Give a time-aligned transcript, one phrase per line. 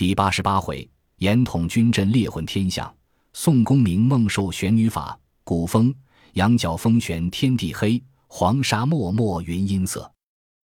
[0.00, 2.90] 第八十八回，严统军阵列混天象，
[3.34, 5.20] 宋公明梦受玄女法。
[5.44, 5.94] 古风
[6.32, 10.10] 羊角风旋天地黑，黄沙漠漠云阴色。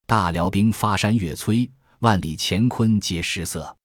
[0.06, 3.76] 大辽兵发山越摧，万里乾坤皆失色。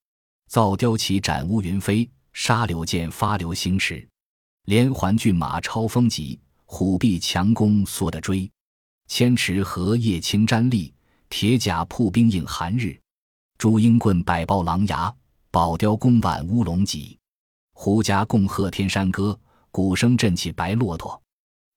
[0.48, 4.08] 造雕旗展乌云飞，杀柳剑发流星驰。
[4.68, 8.49] 连环骏马超风急，虎臂强弓缩得追。
[9.10, 10.94] 千尺荷叶青毡笠，
[11.29, 12.97] 铁甲铺冰映寒日。
[13.58, 15.13] 朱缨棍百豹狼牙，
[15.54, 17.20] 宝雕弓挽乌龙脊。
[17.73, 19.38] 胡笳共贺天山歌，
[19.70, 21.22] 鼓声震起白骆驼。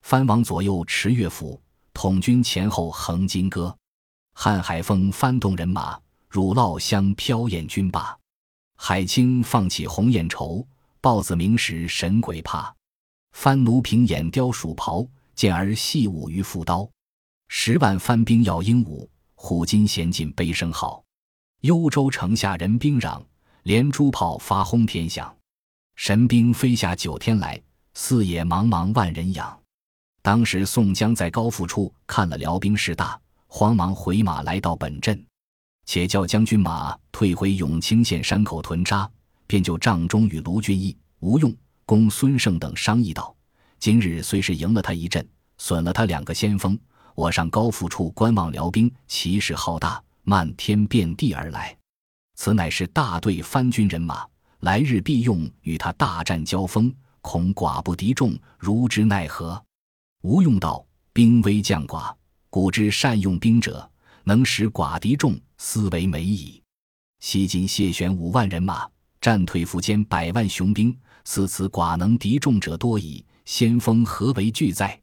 [0.02, 1.60] 藩王左右持乐府，
[1.92, 3.76] 统军前后横金戈。
[4.36, 8.16] 瀚海风翻动人马，乳酪香飘艳军霸。
[8.76, 10.64] 海清放起红艳绸，
[11.00, 12.72] 豹子鸣时神鬼怕。
[13.32, 16.88] 番奴平眼雕鼠袍，健儿戏舞于腹刀。
[17.48, 21.02] 十万番兵要鹦鹉，虎金衔尽悲声号。
[21.62, 23.24] 幽州城下人兵嚷，
[23.64, 25.34] 连珠炮发轰天响。
[25.96, 27.60] 神兵飞下九天来，
[27.94, 29.58] 四野茫茫万人仰。
[30.20, 33.18] 当时宋江在高阜处看了辽兵势大。
[33.46, 35.24] 慌忙回马来到本镇，
[35.86, 39.08] 且叫将军马退回永清县山口屯扎，
[39.46, 41.54] 便就帐中与卢俊义、吴用、
[41.86, 43.32] 公孙胜等商议道
[43.78, 45.24] ：“今日虽是赢了他一阵，
[45.56, 46.76] 损了他两个先锋，
[47.14, 51.76] 我上高阜处观望辽兵，气势浩大，漫天遍地而来，
[52.34, 54.26] 此乃是大队番军人马，
[54.60, 59.62] 来日必用与他大战交锋，恐寡不敌众，如之奈何？”
[60.22, 62.12] 吴用道：“兵微将寡。”
[62.50, 63.90] 古之善用兵者，
[64.22, 66.62] 能使寡敌众，斯为美矣。
[67.20, 68.88] 西晋谢玄五万人马，
[69.20, 73.24] 战退苻坚百万雄兵，似此寡能敌众者多矣。
[73.44, 74.98] 先锋何为惧哉？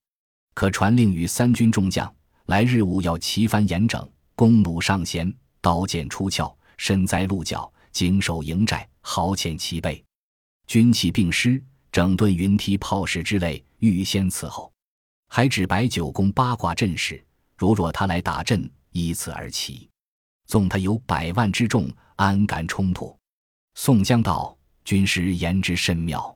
[0.54, 2.10] 可传令与三军众将，
[2.46, 10.04] 来日务要旗帆严整，弓弩上弦，刀剑出鞘，身栽鹿角，紧守营寨，壕遣齐备，
[10.66, 14.74] 军器并施，整顿云梯炮石之类，预先伺候。
[15.28, 17.24] 还指白九宫八卦阵势。
[17.56, 19.88] 如若他来打阵，依次而起，
[20.48, 23.16] 纵他有百万之众，安敢冲突？
[23.76, 26.36] 宋江道：“军师言之甚妙。”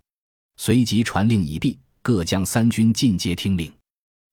[0.57, 3.73] 随即传令已毕，各将三军尽皆听令。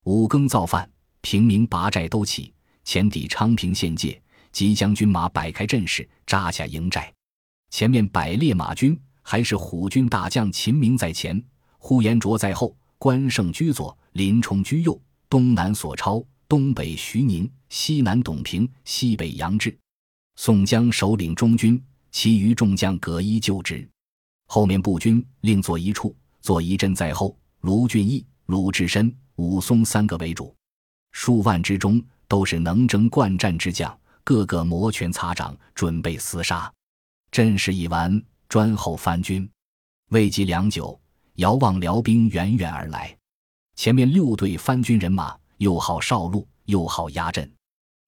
[0.04, 0.86] 五更造饭，
[1.22, 2.52] 平民拔寨都起，
[2.84, 4.21] 前抵昌平县界，
[4.52, 7.12] 即将军马摆开阵势，扎下营寨。
[7.70, 11.42] 前面百列马军，还是虎军大将秦明在前，
[11.78, 16.24] 呼延灼在后，关胜居左，林冲居右，东南索超。
[16.48, 19.74] 东北徐宁，西南董平，西北杨志，
[20.36, 23.88] 宋江首领中军，其余众将各依旧职。
[24.48, 27.34] 后面步军另坐一处，坐一阵在后。
[27.62, 30.54] 卢俊义、鲁智深、武松三个为主，
[31.12, 36.72] 数万之中都是能征惯战之将，个个摩拳擦掌，准备厮杀。
[37.30, 39.48] 阵势已完，专候番军。
[40.10, 41.00] 未及良久，
[41.34, 43.16] 遥望辽兵远远而来，
[43.76, 45.36] 前面六队番军人马。
[45.58, 47.48] 又号少路，又号压阵，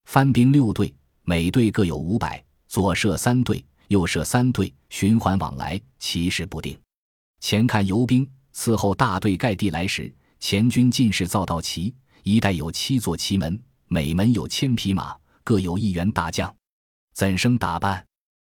[0.07, 0.93] 番兵六队，
[1.23, 6.77] 每队各有五百，左设三队，右设三队，循环往来，其势不定。
[7.39, 11.95] 前看游兵，伺候大队盖地来时，前军尽是造道旗，
[12.25, 16.53] 一带有七座旗门，每门有千匹马，各有一员大将。
[17.13, 18.05] 怎生打扮？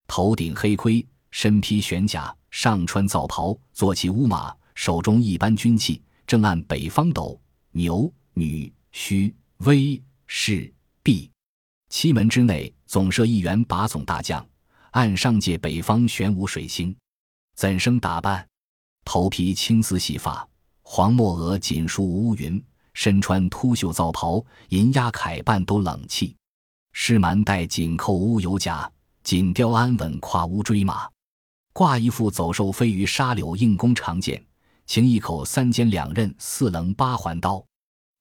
[0.08, 7.40] 头顶黑盔，身披玄甲，上穿皂袍，坐骑乌马，手中一般军器，正按北方斗
[7.70, 8.72] 牛女。
[8.90, 10.72] 虚威势
[11.02, 11.30] 毕，
[11.90, 14.44] 七门之内总设一员把总大将，
[14.92, 16.96] 按上界北方玄武水星。
[17.54, 18.48] 怎生打扮？
[19.04, 20.48] 头皮青丝细发，
[20.82, 22.60] 黄墨额锦梳乌云，
[22.94, 26.34] 身穿秃袖皂袍，银压铠半都冷气。
[27.00, 28.90] 施蛮带紧扣乌油甲，
[29.22, 31.08] 锦雕安稳跨乌骓马，
[31.72, 34.44] 挂一副走兽飞鱼沙柳硬弓长剑，
[34.84, 37.64] 擎一口三尖两刃四棱八环刀。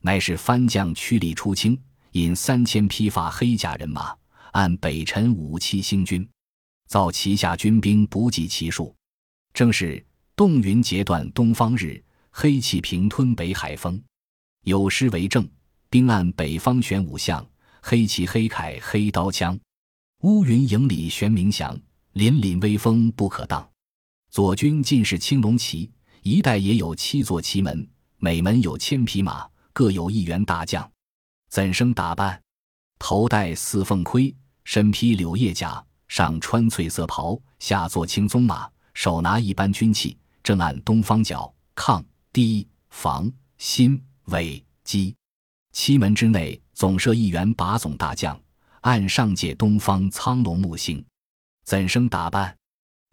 [0.04, 1.78] 乃是番将驱力出清，
[2.12, 4.16] 引三千披发黑甲人马，
[4.52, 6.26] 按北辰五七星军，
[6.88, 8.96] 造旗下军兵不计其数。
[9.54, 10.06] 正是
[10.36, 14.00] 冻云截断东方日，黑气平吞北海风。
[14.66, 15.50] 有诗为证：
[15.90, 17.44] 兵按北方玄武象，
[17.82, 19.60] 黑旗黑铠黑刀枪。
[20.24, 21.80] 乌云营里玄冥祥，
[22.14, 23.70] 凛凛威风不可当。
[24.30, 25.92] 左军尽是青龙旗，
[26.24, 27.88] 一带也有七座旗门，
[28.18, 29.48] 每门有千匹马。
[29.74, 30.92] 各有一员大将，
[31.50, 32.42] 怎生打扮？
[32.98, 42.04] 头戴四凤盔，身披柳叶甲，上穿翠色袍，下坐青鬃马，手拿一般军器，正按东方角抗
[42.34, 45.16] 堤防新尾击。
[45.74, 48.40] 七门之内总设一员把总大将，
[48.82, 51.04] 按上界东方苍龙木星。
[51.66, 52.56] 怎生打扮？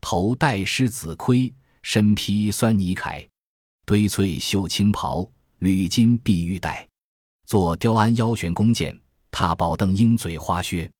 [0.03, 1.51] 头戴狮子盔，
[1.81, 3.27] 身披酸泥铠，
[3.87, 5.27] 堆翠绣青袍，
[5.61, 6.87] 履金碧玉带，
[7.47, 9.01] 坐雕鞍腰悬弓箭，
[9.31, 10.91] 踏宝蹬鹰嘴花靴，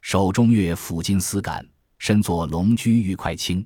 [0.00, 1.64] 手中月抚金丝杆，
[1.98, 3.64] 身作龙驹玉快轻，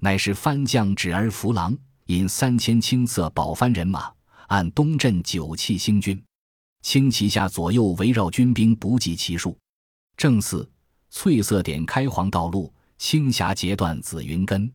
[0.00, 4.10] 乃是番将指儿扶郎，引三千青色宝幡人马，
[4.48, 6.18] 按东镇九气星军。
[6.82, 9.56] 轻旗下左右围绕军兵不计其数。
[10.16, 10.68] 正四，
[11.10, 14.70] 翠色点开黄道路，青霞截断紫云根。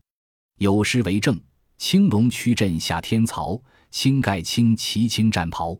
[0.58, 1.38] 有诗为证：
[1.76, 3.60] 青龙驱阵下天曹，
[3.90, 5.78] 青盖青旗青战袍。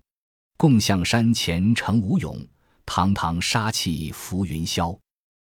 [0.57, 2.39] 共向山前成无勇，
[2.85, 4.97] 堂堂杀气浮云霄。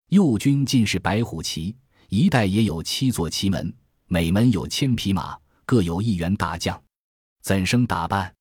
[0.10, 1.76] 右军尽是白虎旗，
[2.10, 3.72] 一带也有七座旗门，
[4.08, 6.82] 每门有千匹马，各有一员大将。
[7.42, 8.34] 怎生打扮？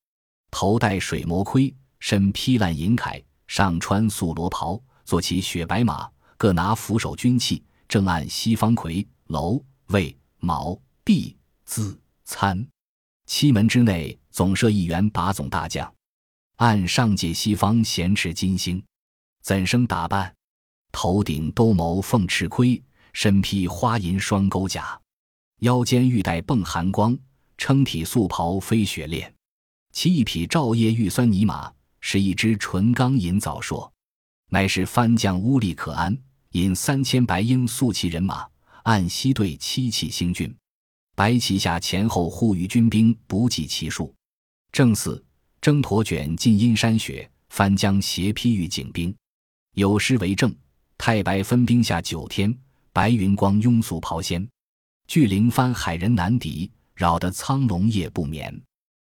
[0.51, 1.75] 头戴水磨盔。
[2.01, 12.67] 身披烂银铠，上穿素罗袍，坐骑雪白马，各拿扶手军器，正按西方魁、楼、魏、卯、毕、资、参
[13.27, 15.93] 七门之内，总设一员把总大将，
[16.57, 18.83] 按上界西方衔持金星。
[19.43, 20.35] 怎生打扮？
[20.93, 24.99] 头顶兜鍪凤翅盔，身披花银双钩甲，
[25.61, 27.19] 腰间玉带迸寒光，
[27.57, 29.35] 撑体素袍飞雪链，
[29.93, 31.73] 骑一匹照夜玉酸泥马。
[32.01, 33.93] 是一只纯钢银枣硕，
[34.51, 36.17] 乃是番将乌力可安，
[36.53, 38.47] 引三千白鹰素骑人马，
[38.85, 40.55] 按西队七骑星军，
[41.15, 44.15] 白旗下前后护御军兵不计其数。
[44.73, 45.23] 正四
[45.61, 49.15] 征驼卷进阴山雪，番将斜披御警兵。
[49.75, 50.55] 有诗为证：
[50.97, 52.57] 太白分兵下九天，
[52.93, 54.49] 白云光拥素袍仙。
[55.07, 58.63] 巨灵帆海人难敌，扰得苍龙夜不眠。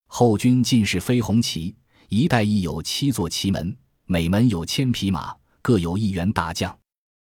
[0.07, 1.75] 后军尽是飞红旗。
[2.09, 3.75] 一带亦有七座旗门，
[4.05, 6.77] 每门有千匹马，各有一员大将。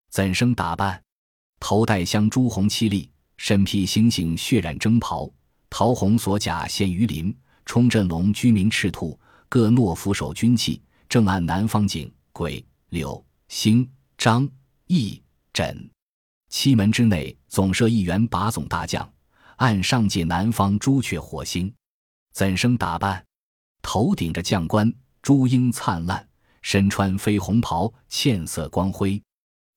[0.09, 1.01] 怎生打扮？
[1.59, 5.29] 头戴镶朱红漆笠，身披星星血染征袍，
[5.69, 7.35] 桃红锁甲现鱼鳞，
[7.65, 9.19] 冲阵龙居民赤兔，
[9.49, 14.47] 各诺扶手军器，正按南方景、癸、柳、星、张、
[14.85, 15.21] 翼、
[15.51, 15.75] 轸
[16.49, 19.11] 七门之内，总设一员把总大将，
[19.57, 21.73] 按上界南方朱雀火星。
[22.31, 23.26] 怎生打扮？
[23.87, 26.27] 头顶着将冠，朱缨灿烂，
[26.61, 29.23] 身穿绯红袍，茜色光辉，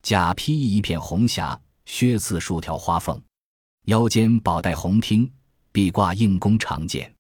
[0.03, 3.23] 甲披一片红霞，靴刺数条花凤，
[3.85, 5.33] 腰间宝带红听，
[5.71, 7.15] 臂挂硬弓长剑，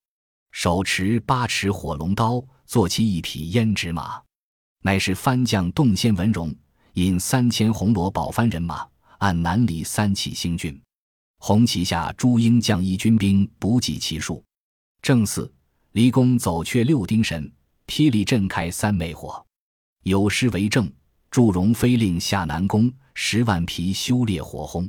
[0.50, 4.20] 手持八尺火龙刀，坐骑一匹胭脂马，
[4.82, 6.52] 乃是番将洞仙文荣，
[6.94, 8.84] 引三千红罗宝幡人马，
[9.19, 10.82] 按南里三起星郡，
[11.38, 14.44] 红旗下朱缨将衣军兵不计其数。
[15.00, 15.48] 正四。
[15.92, 17.50] 离宫走却六丁神，
[17.88, 19.44] 霹雳震开三昧火。
[20.04, 20.88] 有诗为证：
[21.32, 24.88] 祝融飞令下南宫，十万匹修烈火轰。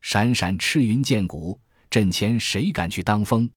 [0.00, 1.60] 闪闪赤云剑骨，
[1.90, 3.48] 阵前谁敢去当风？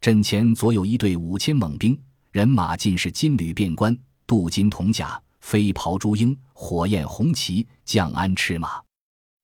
[0.00, 2.00] 阵前左有一队五千猛兵，
[2.30, 8.80] 人马尽是金缕便冠，镀金铜甲，飞袍朱缨，火焰红旗，将鞍赤马，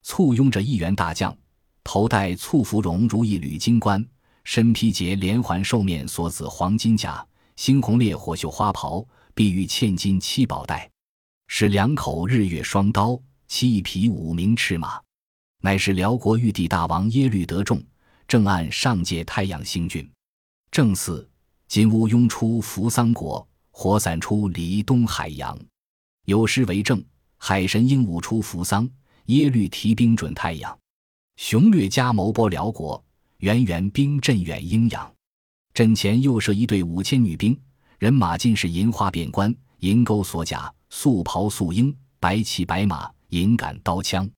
[0.04, 1.36] 簇拥着一员大将，
[1.82, 4.06] 头戴簇芙蓉如意缕金冠。
[4.46, 7.26] 身披结连环兽面锁子黄金甲，
[7.56, 9.04] 猩红烈火绣花袍，
[9.34, 10.88] 碧玉嵌金七宝带，
[11.48, 15.00] 使两口日月双刀，骑一匹五名赤马，
[15.62, 17.82] 乃是辽国玉帝大王耶律德重，
[18.28, 20.08] 正按上界太阳星君。
[20.70, 21.28] 正四
[21.66, 25.58] 金乌拥出扶桑国，火伞出离东海洋。
[26.24, 27.04] 有诗为证：
[27.36, 28.88] 海神鹦鹉出扶桑，
[29.24, 30.78] 耶律提兵准太阳。
[31.34, 33.04] 雄略加谋波辽国。
[33.46, 35.14] 源源兵阵远阴阳，
[35.72, 37.56] 阵前又设一队五千女兵，
[37.96, 44.28] 人马尽是银花便冠、银钩锁甲、素袍素缨、白骑白马、银杆刀枪，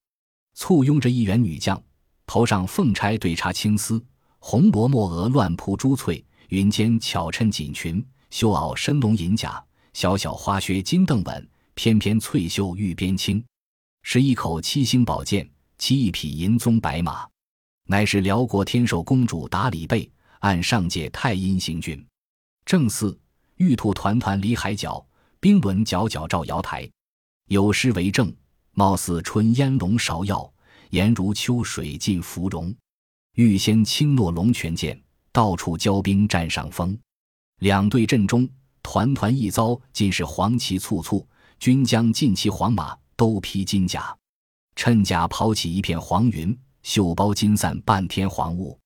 [0.52, 1.82] 簇拥着一员女将，
[2.26, 4.04] 头上凤钗对插青丝，
[4.40, 13.42] 红罗墨额乱铺珠翠，云间巧衬锦裙，绣袄深龙银甲，小小花靴金镫稳，翩翩翠袖玉边轻，
[14.02, 15.48] 是一口七星宝剑，
[15.78, 17.26] 骑一匹银鬃白马。
[17.90, 20.08] 乃是辽国天寿公主达里贝，
[20.40, 22.06] 按上界太阴行军。
[22.66, 23.18] 正四
[23.56, 25.02] 玉兔团团离海角，
[25.40, 26.86] 冰轮皎皎照瑶台。
[27.46, 28.30] 有诗为证：
[28.72, 30.52] 貌似春烟笼芍药，
[30.90, 32.74] 颜如秋水浸芙蓉。
[33.36, 35.02] 玉仙轻落龙泉剑，
[35.32, 36.96] 到处骄兵占上风。
[37.60, 38.46] 两队阵中，
[38.82, 41.26] 团团一遭，尽是黄旗簇簇，
[41.58, 44.14] 军将尽骑黄马，都披金甲，
[44.76, 46.54] 趁甲抛起一片黄云。
[46.82, 48.78] 绣包金散半天黄雾，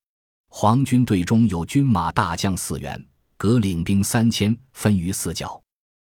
[0.49, 3.03] 黄军队中有军马大将四员，
[3.37, 5.63] 各领兵三千，分于四角，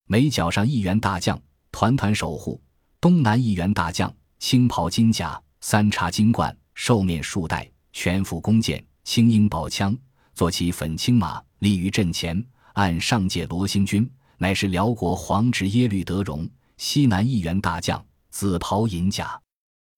[0.07, 1.41] 每角上一员大将，
[1.73, 2.61] 团团守护。
[3.01, 9.97] 东南一员大将，青袍金甲，三叉金冠，兽面束带，全副弓箭，青缨宝枪，
[10.35, 12.45] 坐骑粉青马，立于阵前。
[12.75, 14.09] 按上界罗兴军，
[14.39, 19.39] 乃是辽国皇侄耶律德荣，西南一员大将，紫袍银甲，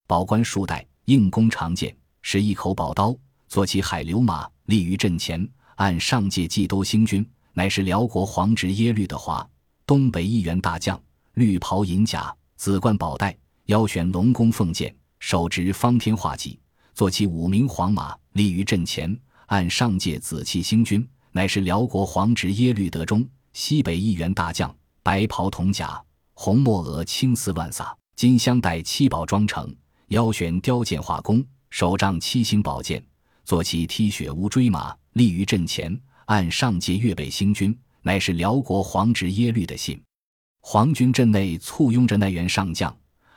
[0.07, 3.15] 宝冠束带，硬弓长剑，持一口宝刀，
[3.47, 5.47] 坐骑海流马，立于阵前。
[5.75, 9.45] 按上界冀都兴军，乃是辽国皇侄耶律德华，
[9.85, 11.01] 东北一员大将，
[11.33, 16.59] 绿袍银甲，紫冠宝带，腰悬龙弓凤箭，手执方天画戟，
[16.93, 19.19] 坐骑五名黄马，立于阵前。
[19.47, 21.05] 按上界紫气星君。
[21.35, 25.99] 乃是辽国皇侄耶律德中，西北一员大将，白袍铜甲，
[26.33, 29.75] 红墨额青丝乱洒，金镶带七宝装成，
[30.13, 33.03] 腰悬雕剑画弓，手杖七星宝剑，
[33.45, 35.99] 坐骑踢雪乌追马，立于阵前。
[36.25, 39.99] 按上界越北星军，乃是辽国皇侄耶律的信。
[40.61, 42.95] 皇军阵内簇拥着那员上将，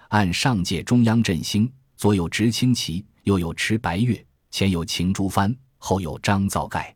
[0.09, 6.95] 按上界中央阵兴，左有执青旗，右有持白月，前有擎珠幡，后有张造盖。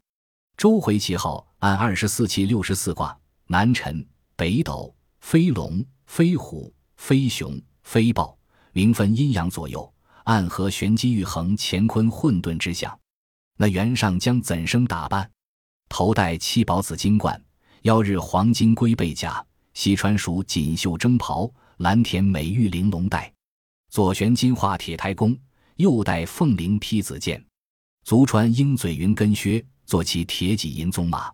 [0.58, 4.06] 周回旗号按二十四气六十四卦：南辰、
[4.36, 8.38] 北斗、飞龙、飞虎、飞熊、飞豹，
[8.72, 9.92] 明分阴阳左右，
[10.24, 12.98] 暗合玄机玉衡、乾坤混沌之象。
[13.56, 15.30] 那袁尚将怎生打扮？
[15.88, 17.42] 头戴七宝紫金冠，
[17.82, 23.32] 腰日黄金龟背甲，西穿蜀锦绣征袍，蓝田美玉玲珑带，
[23.90, 25.36] 左悬金化铁胎弓，
[25.76, 27.44] 右戴凤翎披紫剑，
[28.04, 29.64] 足穿鹰嘴云根靴。
[29.86, 31.32] 坐骑铁戟银鬃马，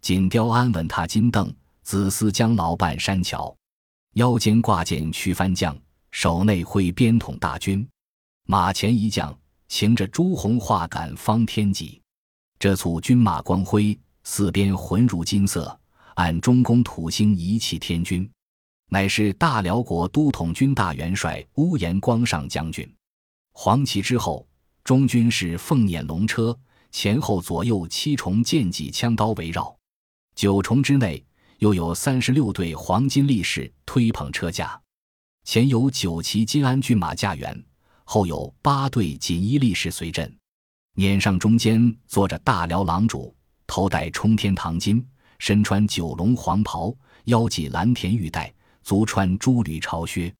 [0.00, 3.52] 锦雕安稳踏金镫，紫丝将老伴山桥，
[4.12, 5.76] 腰间挂剑驱番将，
[6.10, 7.86] 手内挥鞭统大军。
[8.44, 9.36] 马前一将，
[9.68, 12.00] 擎着朱红画杆方天戟。
[12.58, 15.78] 这簇军马光辉，四边浑如金色，
[16.14, 18.28] 按中宫土星一气天军，
[18.90, 22.88] 乃是大辽国都统军大元帅乌延光上将军。
[23.52, 24.46] 黄旗之后，
[24.84, 26.58] 中军是凤辇龙车。
[26.90, 29.76] 前后左右七重剑戟枪刀围绕，
[30.34, 31.22] 九重之内
[31.58, 34.80] 又有三十六对黄金力士推捧车驾，
[35.48, 37.58] 前有九骑金鞍骏马驾辕，
[38.04, 40.30] 后有八对锦衣力士随阵。
[40.96, 43.34] 辇上中间坐着大辽郎主，
[43.66, 45.02] 头戴冲天堂巾，
[45.38, 48.52] 身穿九龙黄袍，腰系蓝田玉带，
[48.82, 50.30] 足穿朱履朝靴。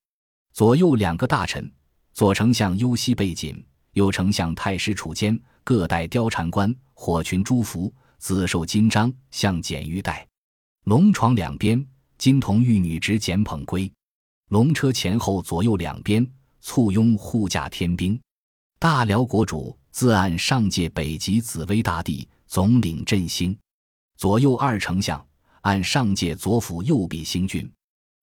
[0.52, 1.72] 左右两个大臣，
[2.12, 5.40] 左丞相右膝背锦，右丞相太师楚坚。
[5.64, 10.28] 各戴貂蝉冠，火裙朱服，紫绶金章，项简玉带。
[10.84, 11.82] 龙床两边，
[12.18, 13.90] 金童玉女执简捧圭。
[14.48, 16.26] 龙车前后左右两边，
[16.62, 18.18] 簇拥护驾天兵。
[18.78, 23.56] 大辽国主自按上界北极紫薇大帝总领振兴，
[24.16, 25.22] 左右二丞相
[25.60, 27.70] 按上界左辅右弼星君，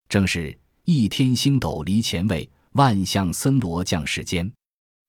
[0.10, 4.52] 正是一天星斗离前卫，万象森罗降世间，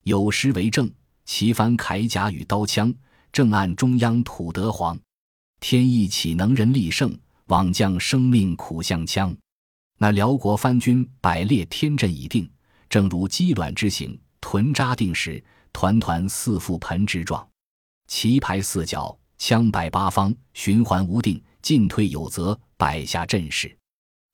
[0.04, 0.90] 有诗为证。
[1.24, 2.94] 旗帆铠甲与刀枪，
[3.32, 4.96] 正按中央土德皇。
[5.58, 7.18] 天意岂能人力胜？
[7.46, 9.36] 枉将生命苦相枪。
[9.98, 12.50] 那辽国藩军百列天阵已定，
[12.88, 17.46] 正如鸡卵之形，屯扎定时，团团似覆盆之状。
[18.06, 23.74] 旗排四角，枪摆八方，循环无定，进退有则，摆下阵势。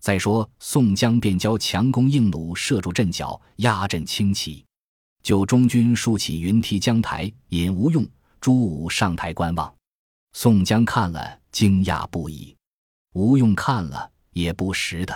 [0.01, 4.65] 再说宋江便教强弓硬弩射住阵脚，压阵轻骑。
[5.23, 8.05] 就中军竖起云梯江台，引吴用、
[8.41, 9.73] 朱武上台观望。
[10.33, 12.57] 宋江看了，惊讶不已；
[13.13, 15.15] 吴用看了，也不识的；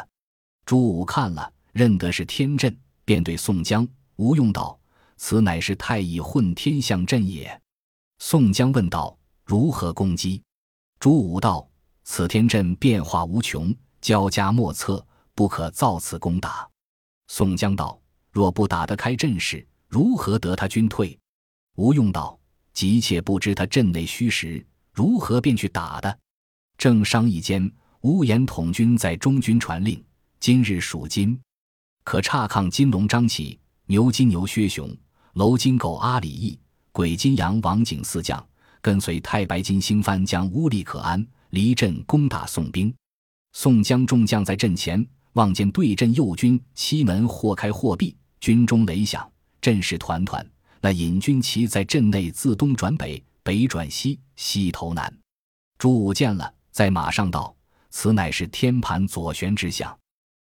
[0.66, 4.76] 朱武看了，认得是天阵，便对宋江、吴用道
[5.16, 7.62] ：“此乃是太乙混天象阵也。”
[8.18, 10.42] 宋江问道：“如何攻击？”
[10.98, 11.64] 朱武道
[12.02, 15.06] ：“此天阵变化无穷，交加莫测，
[15.36, 16.68] 不可造次攻打。”
[17.28, 17.96] 宋江道
[18.32, 21.16] ：“若不打得开阵势，”如何得他军退？
[21.76, 22.36] 吴用道
[22.74, 26.18] ：“急切不知他阵内虚实，如何便去打的？”
[26.76, 27.70] 正商议间，
[28.00, 30.02] 无言统军在中军传令
[30.38, 31.38] ：“今日属金，
[32.04, 34.94] 可岔抗金龙张起、牛金牛薛雄、
[35.32, 36.58] 楼金狗阿里义、
[36.92, 38.46] 鬼金羊王景四将，
[38.80, 42.94] 跟随太白金星番将乌力可安离阵攻打宋兵。
[43.52, 49.28] 宋江众将在阵前望见对阵右军西门或开或闭，军中雷响。
[49.60, 50.48] 阵势团团，
[50.80, 55.12] 那引军旗在阵内自东转北，北转西，西投南。
[55.76, 57.56] 朱武见了，在马上道
[57.90, 59.98] ：“此乃是天盘左旋之象。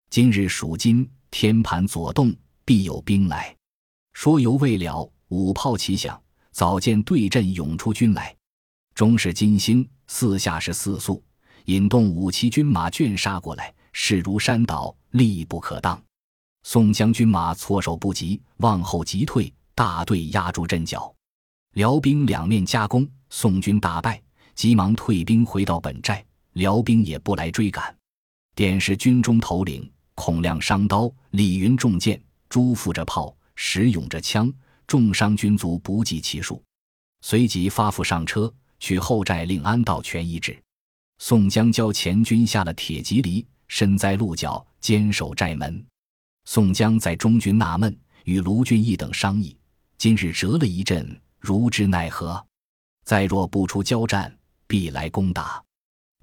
[0.10, 2.36] 今日属金，天盘左动，
[2.66, 3.56] 必有兵来。”
[4.14, 6.20] 说犹未了，五炮齐响，
[6.52, 8.36] 早见对阵涌出军来。
[8.96, 11.24] 中是金星，四下是四宿，
[11.66, 16.02] 引动五骑军马卷杀过来，势如山倒，力不可当。
[16.64, 21.14] 宋将军马措手不及，往后急退，大队压住阵脚。
[21.76, 24.20] 辽兵两面夹攻，宋军大败，
[24.56, 26.26] 急忙退兵回到本寨。
[26.54, 27.96] 辽兵也不来追赶。
[28.56, 29.90] 典是军中头领
[30.20, 34.52] 孔亮伤刀，李云中箭，朱富着炮，石勇着枪，
[34.86, 36.62] 重伤军卒不计其数。
[37.22, 40.62] 随即发赴上车，去后寨令安道全医治。
[41.20, 45.82] 宋江教前军下了铁骑犁，身在鹿角，坚守寨门。
[46.44, 49.58] 宋江在中军纳闷，与卢俊义等商议：
[49.98, 52.46] 今日折了一阵，如之奈何？
[53.06, 55.64] 再若不出交战，必来攻打。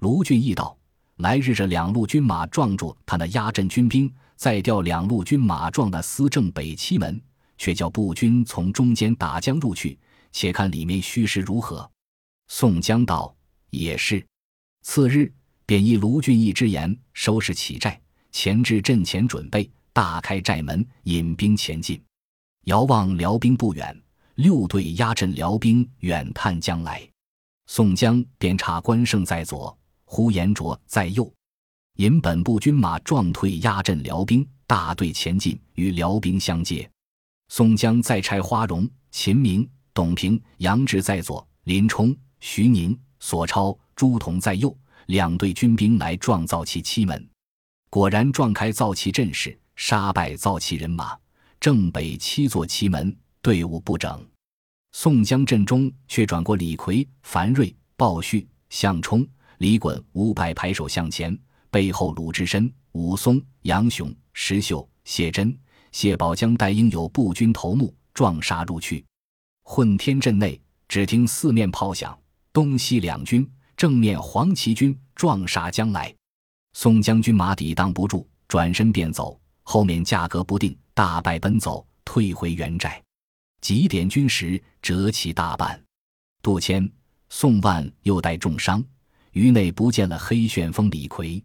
[0.01, 0.76] 卢俊义道：
[1.17, 7.19] 来日这两路军马撞住他那压阵军兵，再调两路军马撞那司正北七门，
[7.57, 9.97] 却叫步军从中间打将入去。
[10.31, 11.89] 且看里面虚实如何。
[12.47, 13.35] 宋江道
[13.71, 14.23] ：“也是。”
[14.83, 15.33] 次日，
[15.65, 17.99] 便依卢俊义之言，收拾起寨，
[18.31, 21.99] 前至阵前准备，大开寨门，引兵前进。
[22.65, 23.99] 遥望辽兵不远，
[24.35, 27.01] 六队压阵辽兵远探将来。
[27.65, 29.75] 宋江便差关胜在左，
[30.09, 31.31] 呼延灼在右，
[31.97, 36.89] 引本部军马撞退压阵辽兵，大队前进，与辽兵相接。
[37.49, 39.69] 宋江再差花荣、秦明。
[39.93, 47.27] 董平、杨志在左，林冲、徐宁、索超、朱仝在右，两队军兵来撞造骑七门，
[47.89, 51.17] 果然撞开造骑阵势，杀败造骑人马。
[51.59, 54.23] 正北七座旗门队伍不整，
[54.91, 61.37] 宋江阵中却转过李逵、樊瑞、鲍旭、项冲、李衮五百排手向前，
[61.71, 65.57] 背后鲁智深、武松、杨雄、石秀、谢真、
[65.91, 69.03] 谢宝将带应有步军头目撞杀入去。
[69.63, 72.17] 混天阵内，只听四面炮响，
[72.53, 76.13] 东西两军正面黄旗军撞杀将来。
[76.73, 83.01] 宋将军马抵挡不住，转身便走，后面价格不定，大败奔走，退回原寨。
[83.59, 85.83] 几点军时，折其大半。
[86.43, 86.87] 杜迁、
[87.29, 88.83] 宋万又带重伤，
[89.37, 91.43] 于内不见了黑旋风李逵。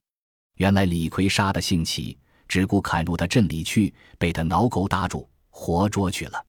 [0.55, 2.17] 原来李逵杀得兴起，
[2.49, 6.43] 只顾砍入他阵里去，被他挠钩搭住，活捉去了。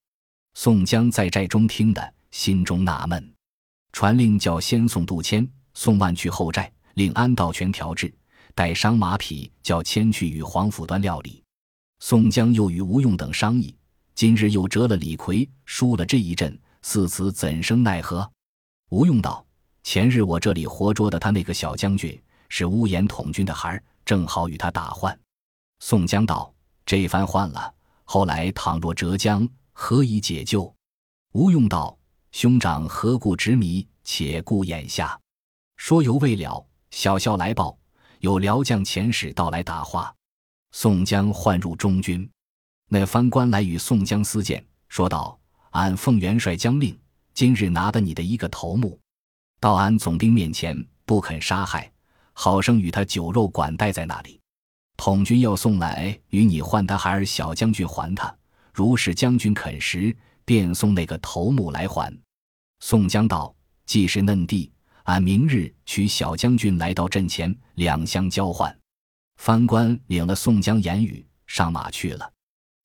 [0.54, 3.34] 宋江在寨中听得，心中纳闷，
[3.92, 8.14] 传令叫先送杜迁、宋万去后寨，令安道全调制，
[8.56, 11.44] 带伤马匹，叫迁去与黄甫端料理。
[12.00, 13.76] 宋江又与吴用等商议，
[14.16, 18.32] 今日又折了李逵，输了这一阵，四子怎生奈何？
[18.92, 19.46] 吴用道：
[19.84, 25.18] 前日我这里活捉的他那个小将军，是乌延统军的孩儿，正好与他打换。
[25.80, 26.52] 宋江道：
[26.86, 27.74] 这番换了，
[28.06, 29.48] 后来倘若折将。
[29.76, 30.74] 何以解救？
[31.34, 31.98] 吴用道
[32.32, 33.86] ：“兄长何故执迷？
[34.04, 35.20] 且顾眼下。”
[35.78, 37.76] 说犹未了，小校来报，
[38.20, 40.14] 有辽将遣使到来答话。
[40.72, 42.30] 宋江唤入中军，
[42.88, 45.38] 那番官来与宋江私见，说道
[45.72, 46.98] ：“俺奉元帅将令，
[47.34, 49.00] 今日拿的你的一个头目，
[49.64, 51.90] 到俺总兵面前，不肯杀害，
[52.34, 54.38] 好生与他酒肉管待在那里。
[54.98, 58.36] 统军要送来与你换他孩儿小将军还他。”
[58.76, 62.14] 如是将军肯时，便送那个头目来还。
[62.82, 63.56] 宋江道
[63.88, 64.70] ：“既是嫩弟，
[65.04, 68.78] 俺明日取小将军来到阵前，两相交换。”
[69.40, 72.30] 番官领了宋江言语，上马去了。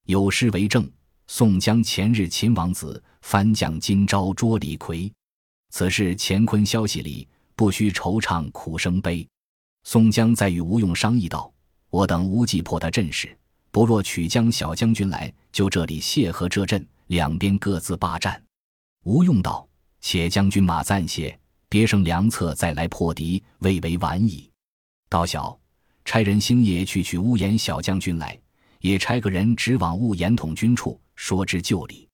[0.06, 0.88] 有诗为证
[1.26, 5.12] ：“宋江前日擒王子，番将今朝捉李逵。
[5.70, 9.26] 此事乾坤消息里，不须惆怅苦生悲。”
[9.84, 11.52] 宋江在与吴用商议道
[11.90, 13.36] ：“我等无计破他阵势。”
[13.70, 18.42] 不若取江小将军来，就这里谢河遮阵，两边各自霸占。
[19.04, 19.68] 吴用道
[20.00, 24.50] ：“且将军马暂歇，别生良策，再来破敌，未为晚矣。”
[25.10, 25.56] 道小
[26.04, 28.38] 差人星夜去取乌延小将军来，
[28.80, 32.08] 也差个人直往乌延统军处说之就理。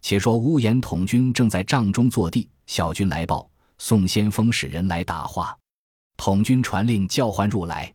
[0.00, 3.48] 且说乌延统军正在帐中坐地，小军来报，
[3.78, 5.56] 宋先锋使人来打话。
[6.16, 7.92] 统军传令叫唤入来，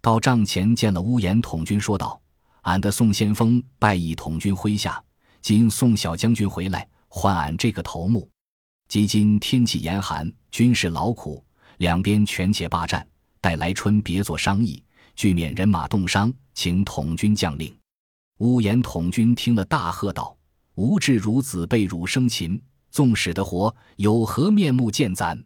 [0.00, 2.20] 到帐前见了乌延统军，说道。
[2.62, 5.02] 俺的宋先锋败役统军麾下，
[5.42, 8.26] 今宋小将军回来换俺这个头目。
[8.88, 11.44] 即今天气严寒，军事劳苦，
[11.76, 13.06] 两边权且罢战，
[13.40, 14.82] 待来春别作商议，
[15.14, 17.74] 俱免人马冻伤，请统军将令。
[18.38, 20.34] 乌延统军听了，大喝道
[20.76, 22.58] ：“吾志孺子被辱生擒，
[22.94, 25.36] 纵使得活，有何面目见咱？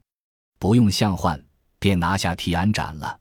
[0.59, 1.43] 不用相唤，
[1.79, 3.19] 便拿下提鞍斩了。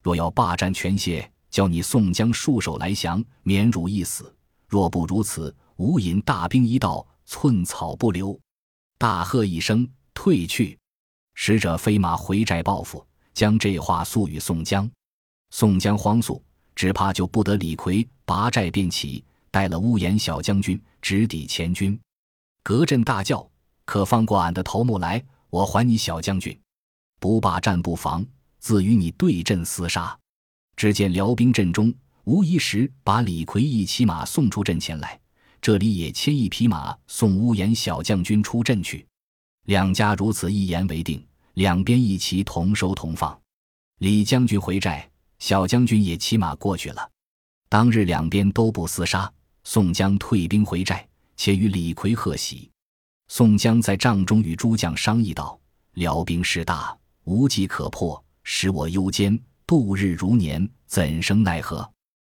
[0.00, 4.24] 若要霸占权械。”叫你宋江束手来降，免汝一死；
[4.66, 8.36] 若不如此，吾引大兵一到，寸草不留。
[8.98, 10.76] 大喝一声，退去。
[11.34, 14.90] 使者飞马回寨报复，将这话诉与宋江。
[15.50, 16.42] 宋江慌速，
[16.74, 21.96] 只怕就不得李逵，拔寨便起，带了乌延小将军直抵前军。
[22.64, 23.48] 隔阵大叫
[23.84, 26.58] ：“可放过俺的头目来，我还你小将军。
[27.20, 28.24] 不罢战不防，
[28.58, 30.18] 自与你对阵厮杀。
[30.76, 31.92] 只见辽兵阵中，
[32.24, 35.18] 吴一时把李逵一骑马送出阵前来，
[35.62, 39.06] 这里也牵一匹马送乌延小将军出阵去。
[39.66, 43.38] 两家如此一言为定，两边一齐同收同放。
[44.00, 47.10] 李将军回寨，小将军也骑马过去了。
[47.68, 52.70] 当日两边都不厮杀，宋江退兵回寨，且与李逵贺喜。
[53.36, 55.58] 宋江在帐中与诸将商议道
[55.98, 61.92] ：“辽兵势大，无计可破，使我忧艰，度日如年，怎生奈何？”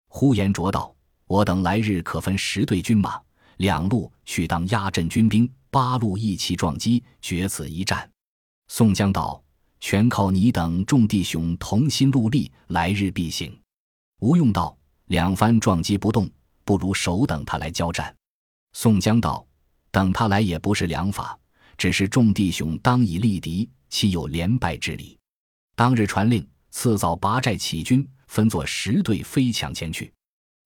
[0.07, 0.94] 呼延灼道
[1.26, 3.20] ：“我等来日可分十队军马，
[3.57, 8.09] 两路去当压阵军兵，八路一齐撞击，决此一战。”
[8.70, 9.42] 宋江道
[9.80, 13.52] ：“全靠你等众弟兄同心戮力，来日必行。”
[14.22, 14.78] 吴用道
[15.11, 16.30] ：“两番撞击不动，
[16.64, 18.14] 不如守等他来交战。”
[18.74, 19.44] 宋江道。
[19.94, 21.38] 等他来也不是良法，
[21.78, 25.16] 只是众弟兄当以力敌，岂有连败之理？
[25.76, 30.12] 当日传令，次早拔寨起军，分作十队飞抢前去。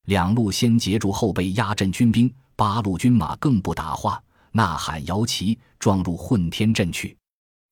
[0.06, 4.18] 两路先截住后背压阵军兵，八路军马更不打话，
[4.52, 7.14] 呐喊摇旗，撞入混天阵去。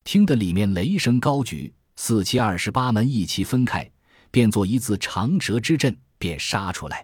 [0.03, 3.89] 听得里面雷声高举，四七二十八门一齐分开，
[4.29, 7.03] 变作一字长蛇之阵，便杀出来。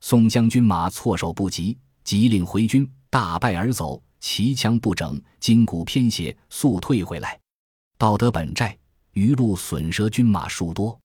[0.00, 2.90] 宋将军马措手不及，急令回军。
[3.14, 7.38] 大败而走，旗枪不整，筋骨偏斜，速退回来。
[7.96, 8.76] 到得本寨，
[9.12, 10.98] 余路损折军马数多。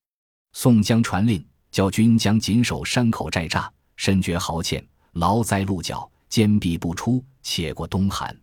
[0.52, 8.36] 宋江传令，叫军将紧守山口寨栅，深觉壕堑，牢在鹿角，坚壁不出，且过冬寒。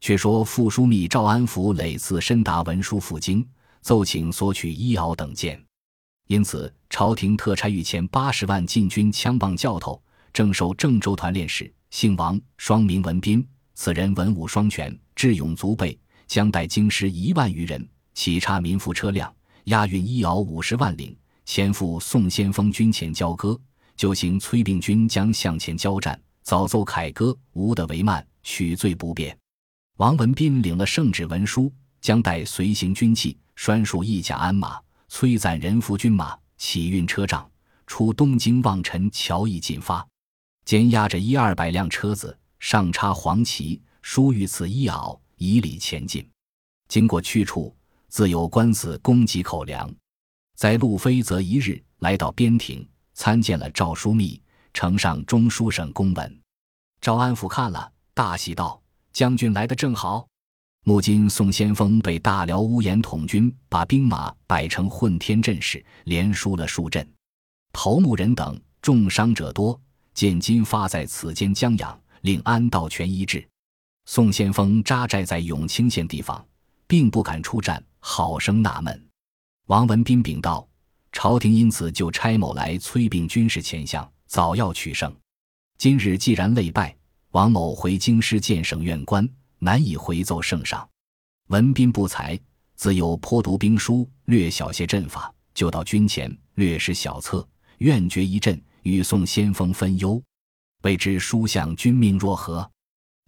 [0.00, 3.44] 却说副枢密赵安福累次申达文书赴京，
[3.80, 5.60] 奏请索取医鏊等件，
[6.28, 10.00] 因此朝廷特差御前八十万禁军枪棒教头，
[10.32, 11.74] 正受郑州团练使。
[11.90, 13.46] 姓王，双名文斌。
[13.74, 19.32] 此人文武双全，智勇足备，将带京师一万余人，启插民夫车辆，
[19.64, 23.58] 押运医鏊五十万领，前赴宋先锋军前交割。
[23.96, 29.36] 就行催病军将向前交战，早奏凯歌，无得为慢，取罪不便。
[29.96, 37.46] 王文斌领了圣旨文书，将带随行军器，拴束一甲鞍马，催攒人夫军马，启运车仗，
[37.86, 40.06] 出东京望尘桥驿进发。
[40.70, 46.24] 肩压着一二百辆车子，上插黄旗，书御此一袄，以礼前进。
[46.86, 47.74] 经过去处，
[48.06, 49.92] 自有官司供给口粮。
[50.54, 54.40] 在路飞则一日来到边庭，参见了赵枢密，
[54.72, 56.40] 呈上中书省公文。
[57.00, 58.80] 赵安抚看了，大喜道
[59.12, 60.24] ：“将军来的正好。
[60.84, 67.04] 目今宋先锋被大辽乌延统军把兵马摆成混天阵势，连输了数阵，
[67.72, 69.76] 头目人等重伤者多。”
[70.14, 73.46] 见今发在此间将养，令安道全医治。
[74.06, 76.44] 宋先锋扎寨在永清县地方，
[76.86, 79.06] 并不敢出战，好生纳闷。
[79.66, 80.68] 王文斌禀道：
[81.12, 85.14] 朝廷因此就差某来催并军事前项，早要取胜。
[85.78, 86.94] 今日既然累败，
[87.30, 90.88] 王某回京师见省院官，难以回奏圣上。
[91.48, 92.38] 文斌不才，
[92.74, 98.60] 自有颇读兵书，略晓些阵法，就到军前略施小策，愿决一阵。
[98.82, 100.22] 与宋先锋分忧，
[100.82, 102.68] 未知书相君命若何？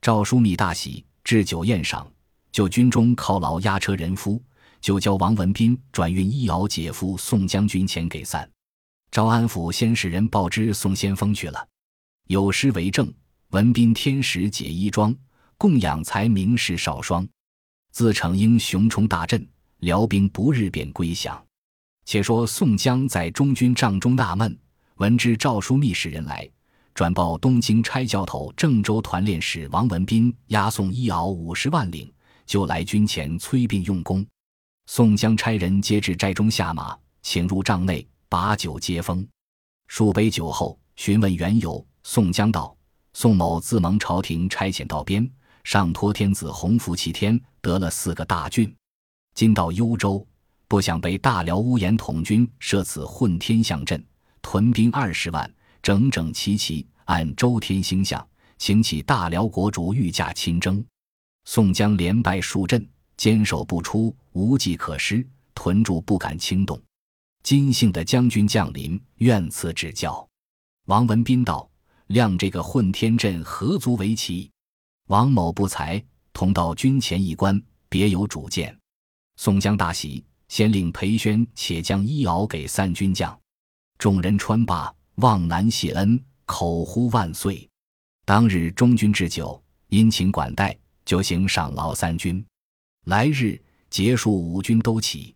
[0.01, 2.11] 赵枢密大喜，置酒宴赏，
[2.51, 4.43] 就军中犒劳押车人夫，
[4.81, 8.49] 就叫王文斌转运医鏊解夫宋将军前给散。
[9.11, 11.69] 赵安府先使人报知宋先锋去了，
[12.29, 13.13] 有诗为证：
[13.51, 15.15] 文斌天时解衣装，
[15.59, 17.27] 供养才名士少双。
[17.93, 19.47] 自逞英雄冲大阵，
[19.81, 21.41] 辽兵不日便归降。
[22.07, 24.59] 且说宋江在中军帐中纳闷。
[24.97, 26.49] 闻知诏书密使人来，
[26.95, 32.13] 转报东京差教头郑州团练使王文斌押送医鏊五十万领，
[32.47, 34.25] 就来军前催病用功。
[34.87, 39.27] 宋江差人接至寨中下马，请入帐内把酒接风。
[39.89, 41.85] 数杯酒后，询问缘由。
[42.05, 42.77] 宋江道
[43.15, 45.29] ：“宋某自蒙朝廷差遣到边，
[45.65, 48.75] 上托天子洪福齐天，得了四个大郡。
[49.35, 50.27] 今到幽州，
[50.69, 54.05] 不想被大辽乌延统军设此混天象阵。”
[54.43, 55.51] 屯兵二十万，
[55.81, 58.27] 整整齐齐，按周天星象，
[58.59, 60.85] 请起大辽国主御驾亲征。
[61.45, 66.81] 宋江连败数阵，坚守不出，无计可施，屯驻不敢轻动。
[67.43, 70.29] 金姓的将军降临，愿赐指教。
[70.87, 71.69] 王文斌道
[72.09, 74.51] ：“亮这个混天阵何足为奇？
[75.09, 76.01] 王某不才，
[76.33, 78.77] 同到军前一观，别有主见。”
[79.37, 83.37] 宋江大喜，先令裴宣且将医袄给三军将。
[84.03, 87.71] 众人穿罢，望南谢恩，口呼万岁。
[88.25, 92.45] 当日中军置酒，殷勤管待，就行上劳三军。
[93.05, 95.33] 来日结束五军都起。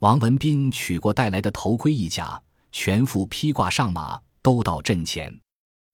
[0.00, 2.42] 王文斌取过带来的头盔一甲，
[2.72, 5.32] 全副披挂上马，都到阵前。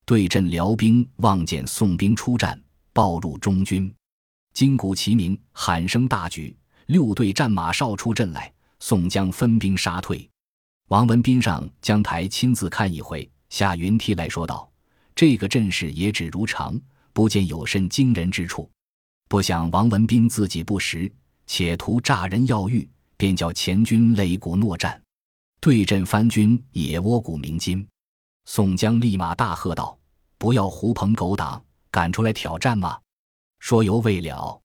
[0.06, 2.58] 对阵辽兵望见宋兵出战，
[2.94, 3.94] 暴露中军，
[4.54, 8.50] 金鼓齐鸣，喊声大举，六队战马哨出阵来。
[8.80, 10.26] 宋江分兵杀退。
[10.88, 14.70] 王文斌上江台亲自看一回，下云梯来说道
[15.16, 16.80] ：“这个阵势也只如常，
[17.12, 18.70] 不见有甚惊人之处。
[19.28, 21.12] 不想王文斌自己不识，
[21.44, 25.02] 且图诈人要欲，便叫前军擂鼓诺战，
[25.58, 27.84] 对阵番军也窝鼓鸣金。”
[28.46, 29.98] 宋江立马大喝道
[30.38, 32.96] ：“不要狐朋狗党，敢出来挑战吗？”
[33.58, 34.62] 说犹未了，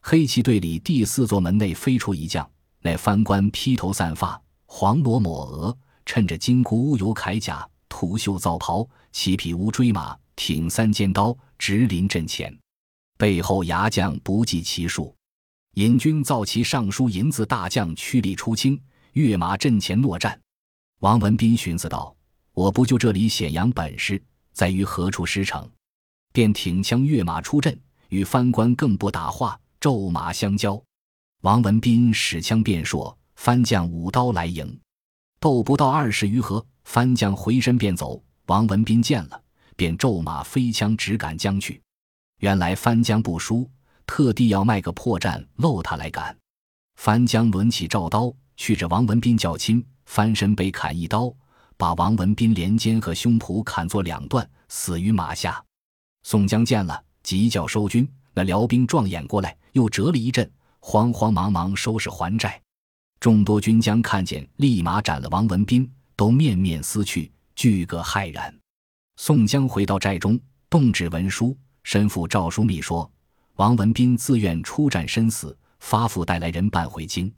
[0.00, 2.48] 黑旗队里第四座门内飞出一将，
[2.82, 4.40] 那番官披头散发。
[4.66, 12.54] 黄罗抹额，趁着金箍乌油铠甲，涂绣皂袍，骑匹乌骓马，挺三尖刀，直临阵前。
[13.16, 15.14] 背后牙将不计其数。
[15.74, 18.78] 引军造骑尚书银子大将驱力出清，
[19.12, 20.38] 跃马阵前落战。
[21.00, 22.14] 王文斌寻思道
[22.52, 25.70] ：“我不就这里显扬本事，在于何处失城？”
[26.32, 30.82] 便挺枪跃马出阵，与番官更不打话，骤马相交。
[31.42, 33.16] 王文斌使枪便说。
[33.36, 34.78] 番将舞刀来迎，
[35.38, 38.20] 斗不到二十余合，番将回身便走。
[38.46, 39.40] 王文斌见了，
[39.76, 41.80] 便骤马飞枪直赶将去。
[42.38, 43.70] 原来番将不输，
[44.06, 46.36] 特地要卖个破绽露他来赶。
[46.96, 51.32] 番将抡起照刀，去着王文斌较亲，翻身被砍一刀，
[51.76, 55.62] 把王文斌连肩和胸脯砍作两段，死于马下。
[56.22, 58.08] 宋江见了，急叫收军。
[58.32, 62.60] 那辽兵撞眼过来，又折了一阵，慌慌忙忙收拾还债。
[63.18, 68.54] 众多军将看见，立马斩了王文斌，都面面思去，俱各骇然。
[69.16, 73.10] 宋江回到寨中，动止文书，身父赵枢密说
[73.56, 77.32] ：“王文斌自愿出战身死，发付带来人办回京。”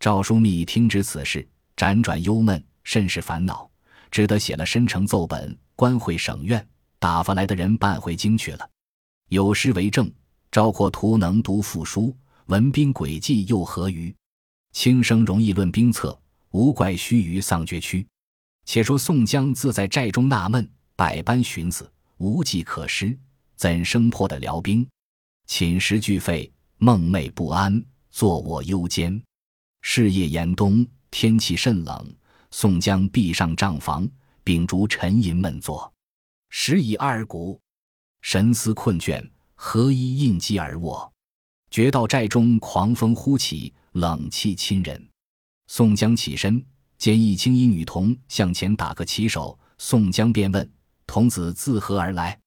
[0.00, 3.70] 赵枢密听知此事，辗转忧闷，甚是烦恼，
[4.10, 6.66] 只得写了申城奏本，官会省院，
[6.98, 8.68] 打发来的人办回京去了。
[9.28, 10.12] 有诗为证
[10.50, 12.14] ：“赵括图能读赋书，
[12.46, 14.14] 文斌诡计又何虞？”
[14.72, 16.18] 轻声容易论兵策，
[16.50, 18.06] 无怪须臾丧绝躯。
[18.64, 23.16] 且说宋江自在寨中纳闷，百般寻思，无计可施，
[23.54, 24.86] 怎生破的辽兵？
[25.46, 29.22] 寝食俱废，梦寐不安，坐卧幽间。
[29.82, 32.14] 是夜严冬，天气甚冷。
[32.50, 34.08] 宋江闭上帐房，
[34.44, 35.92] 秉烛沉吟闷坐，
[36.50, 37.60] 时已二鼓，
[38.20, 41.10] 神思困倦，何以应机而卧？
[41.70, 43.72] 觉到寨中狂风忽起。
[43.92, 45.08] 冷气侵人，
[45.66, 46.64] 宋江起身，
[46.96, 50.72] 见一青衣女童向前打个旗手，宋江便问
[51.06, 52.38] ：“童子自何而来？”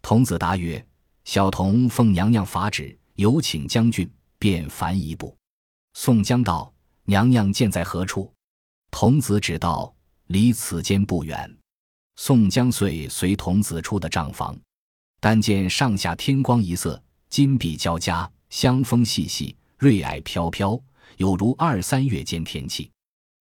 [0.00, 0.84] 童子答曰
[1.24, 5.36] ：“小童奉娘娘法旨，有请将军便凡一步。”
[5.92, 6.72] 宋江道
[7.04, 8.32] ：“娘娘见在何处？”
[8.90, 9.94] 童子指道
[10.28, 11.58] ：“离此间不远。”
[12.16, 14.58] 宋江遂随童子出的帐房，
[15.20, 19.54] 但见上下天光一色，金碧交加，香风细细。
[19.78, 20.80] 瑞霭飘飘，
[21.18, 22.90] 有如二三月间天气。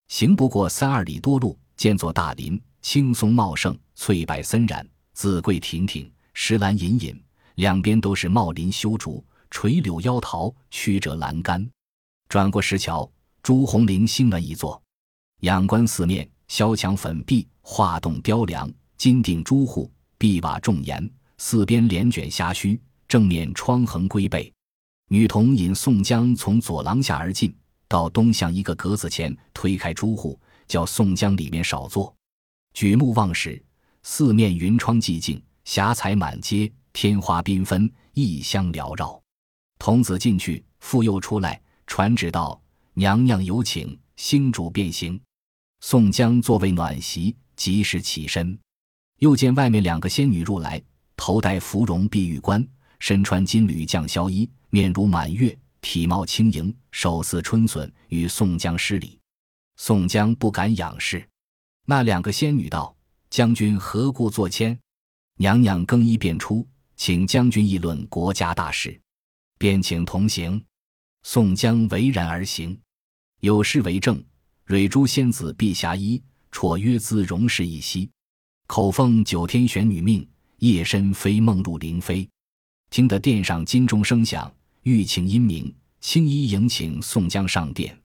[0.09, 7.23] 行不过三二里多路，见座大林，青松茂盛，翠柏森然，紫桂亭亭，石栏隐隐，
[7.55, 11.65] 两边都是茂林修竹，垂柳腰桃，曲折栏杆。
[12.27, 13.09] 转过石桥，
[13.41, 14.81] 朱红林星门一座，
[15.41, 24.54] 仰观四面，萧墙粉壁，画栋雕梁，金顶朱户，碧瓦重檐，四边帘卷霞须，正面窗横龟背。
[25.09, 27.55] 女童引宋江从左廊下而进，
[27.87, 32.13] 到东向一个格子前，推开朱户，叫宋江里面少坐。
[32.73, 33.63] 举目望时，
[34.01, 39.21] 四面云窗寂静，霞彩满街，天花缤纷，异香缭绕。
[39.77, 42.59] 童子进去，复又出来，传旨道
[42.95, 45.21] ：“娘娘有请，星主便行。”
[45.81, 48.57] 宋江座位暖席，及时起身。
[49.19, 50.81] 又见外面两个仙女入来，
[51.15, 54.49] 头戴芙蓉碧玉冠，身穿金缕绛绡衣。
[54.75, 59.17] 面如满月，体貌轻盈，手似春笋，与宋江施礼。
[59.77, 61.25] 宋江不敢仰视。
[61.85, 62.93] 那两个仙女道
[63.31, 64.77] ：“将军何故作谦？”
[65.39, 68.99] 娘娘更衣便出，请将军议论国家大事，
[69.57, 70.61] 便请同行。
[71.23, 72.77] 宋江唯然而行。
[73.39, 74.21] 有诗为证
[74.67, 78.11] ：“蕊珠仙子碧霞衣，绰约姿容是一夕。
[78.67, 82.29] 口奉九天玄女命，夜深飞梦入灵妃。”
[82.91, 84.53] 听得殿上金钟声响。
[84.85, 87.99] 玉磬音鸣，青衣迎请宋江上殿。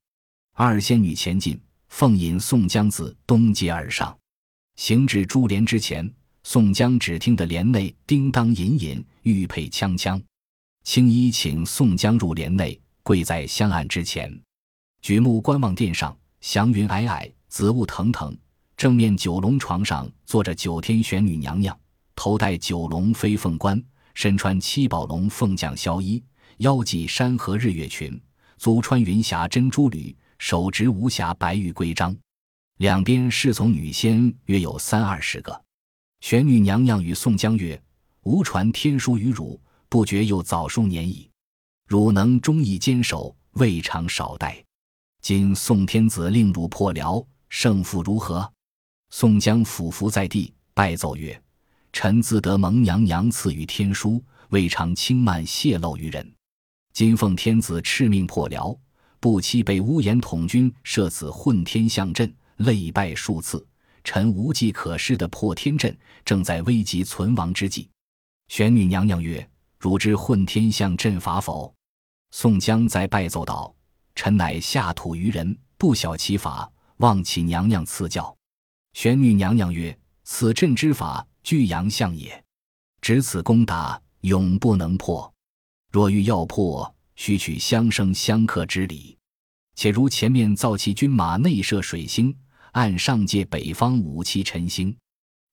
[0.54, 4.18] 二仙女前进，奉引宋江自东街而上，
[4.76, 6.10] 行至珠帘之前，
[6.42, 10.18] 宋江只听得帘内叮当隐隐，玉佩锵锵。
[10.82, 14.34] 青衣请宋江入帘内，跪在香案之前，
[15.02, 18.34] 举目观望殿上，祥云霭霭，紫雾腾腾。
[18.78, 21.78] 正面九龙床上坐着九天玄女娘娘，
[22.16, 26.24] 头戴九龙飞凤冠，身穿七宝龙凤将萧衣，
[26.61, 28.20] 腰系山河日月裙，
[28.59, 32.14] 足穿云霞珍珠履，手执无瑕白玉规章。
[32.77, 35.59] 两边侍从女仙约有三二十个。
[36.20, 37.83] 玄女娘娘与宋江曰
[38.25, 41.31] ：“吾传天书于汝，不觉又早数年矣。
[41.87, 44.62] 汝能忠义坚守，未尝少待。
[45.23, 48.53] 今宋天子令汝破辽，胜负如何？”
[49.09, 51.42] 宋江俯伏在地，拜奏曰
[51.90, 56.31] ：“臣自得蒙娘娘赐予天书，未尝轻慢泄露于人。
[56.92, 58.76] 今奉天子敕命破辽，
[59.20, 63.64] 不期被乌延统军设此混天象阵，累败数次。
[64.03, 67.88] 臣无计可施的破天阵，正在危急存亡之际。”
[68.48, 69.48] 玄女娘娘曰
[69.79, 71.72] ：“汝知混天象阵法否？”
[72.33, 73.72] 宋江在拜奏道
[74.14, 78.35] ：“臣乃下土愚人，不晓其法，望其娘娘赐教。”
[78.94, 82.42] 玄女娘娘曰：“此阵之法，巨阳象也。
[83.00, 85.29] 只此攻打，永不能破。
[85.90, 89.16] 若欲要破，须取相生相克之理。
[89.74, 92.33] 且如前面造骑军马内设水星，
[92.72, 94.96] 按上界北方武器辰星。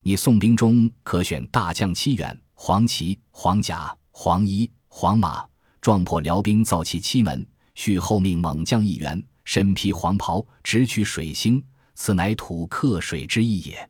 [0.04, 5.44] 你宋兵中可选大将七员，黄旗、黄甲、黄衣、黄马，
[5.82, 7.46] 撞破辽兵造骑七门。
[7.74, 11.64] 续后命猛将一员，身披黄袍，直取水星。”
[12.00, 13.90] 此乃土克水之意也，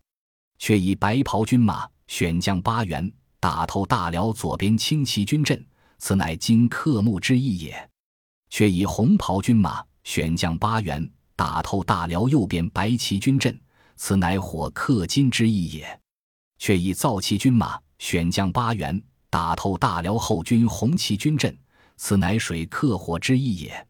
[0.60, 5.58] 却以白袍军马选将八员，打透大辽左边轻骑军阵；
[5.98, 7.90] 此乃金克木之意也，
[8.50, 13.52] 却以红袍军马选将八员，打透大辽右边白旗军阵；
[13.96, 16.00] 此乃火克金之意也，
[16.58, 21.52] 却以皂骑军马选将八员，打透大辽后军红旗军阵；
[21.98, 23.88] 此乃水克火之意也，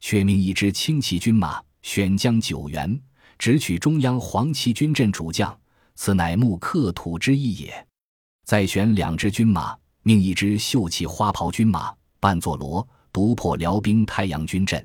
[0.00, 3.00] 却命一支轻骑军马选将九员。
[3.38, 5.58] 直取中央黄旗军阵主将，
[5.96, 7.88] 此乃木克土之意也。
[8.44, 14.80] 再选两支军马，命一支秀气花袍军马扮作罗，独破辽兵太阳军阵；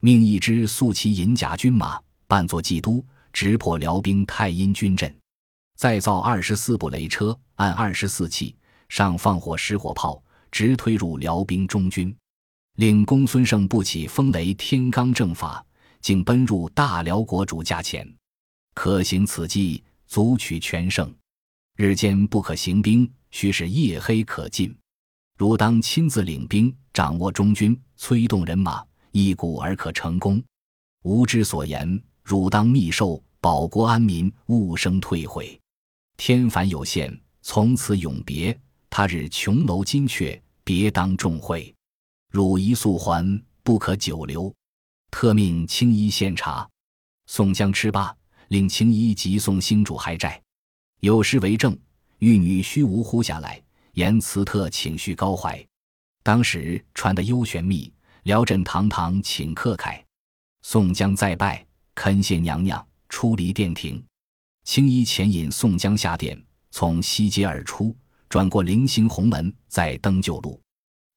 [0.00, 5.14] 命一支素骑银甲军马扮作冀都，直破辽兵太阴军阵。
[5.76, 8.56] 再造二十四部雷车，按二十四气
[8.88, 12.14] 上放火石火炮，直推入辽兵中军。
[12.76, 15.64] 令公孙胜不起风雷天罡正法。
[16.02, 18.08] 竟奔入大辽国主驾前，
[18.74, 21.12] 可行此计，足取全胜。
[21.74, 24.76] 日间不可行兵，须是夜黑可进。
[25.36, 30.42] 汝当亲自领兵，掌握中军，催动人马，一鼓而可成功。
[31.02, 35.60] 吾之所言，汝当密授，保国安民，勿生退悔。
[36.16, 38.58] 天凡有限，从此永别。
[38.88, 41.74] 他日琼楼金阙，别当众会。
[42.30, 44.52] 汝一速还，不可久留。
[45.10, 46.66] 特命青衣献茶，
[47.26, 48.16] 宋江吃罢，
[48.48, 50.42] 令青衣急送星主还债。
[51.00, 51.78] 有诗为证：
[52.18, 55.64] 玉女虚无呼下来，言辞特请续高怀。
[56.22, 60.02] 当时传得幽玄秘，辽镇堂堂请客开。
[60.62, 64.02] 宋江再拜，恳谢娘娘，出离殿庭。
[64.64, 67.94] 青衣前引宋江下殿，从西街而出，
[68.28, 70.60] 转过菱形红门，再登旧路，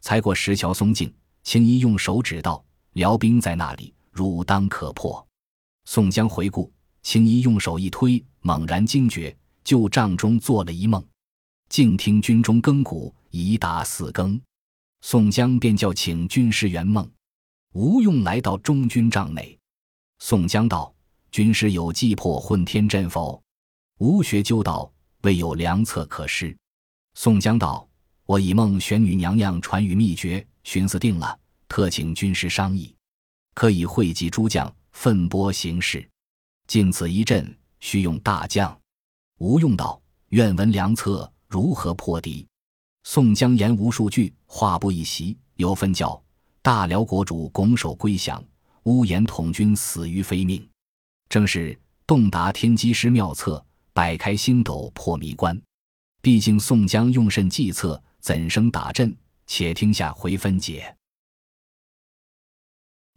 [0.01, 1.11] 才过石桥松径。
[1.43, 2.63] 青衣用手指道。
[2.93, 5.25] 辽兵在那里，汝当可破。
[5.85, 6.71] 宋江回顾，
[7.03, 9.33] 青衣用手一推，猛然惊觉，
[9.69, 11.05] 旧帐中做了一梦。
[11.69, 14.41] 静听军中更鼓，已达四更。
[15.01, 17.07] 宋江便叫请军师圆梦。
[17.73, 19.55] 吴用来到中军帐内，
[20.17, 20.91] 宋江道
[21.29, 23.39] ：“军师有计破混天阵否？”
[24.01, 26.57] 吴学究道：“未有良策可施。”
[27.13, 27.87] 宋江道
[28.25, 32.91] ：“我以梦玄女娘娘传语秘诀，寻思定了。”特请军师商议，
[33.53, 36.09] 可以汇集诸将，奋拨行事。
[36.65, 38.75] 尽此一阵，需用大将。
[39.39, 42.45] 吴用道：“愿闻良策，如何破敌？”
[43.03, 46.21] 宋江言无数句，话不一席，有分教：
[46.61, 48.43] 大辽国主拱手归降，
[48.83, 50.67] 乌延统军死于非命。
[51.29, 55.59] 正是洞达天机师妙策，摆开星斗破迷关。
[56.21, 59.15] 毕竟宋江用甚计策，怎生打阵？
[59.47, 60.93] 且听下回分解。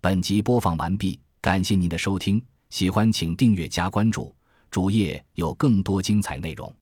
[0.00, 2.40] 本集播放完毕，感谢您的收听，
[2.70, 4.32] 喜欢请订阅加关注，
[4.72, 6.74] 主页有更多精彩内容。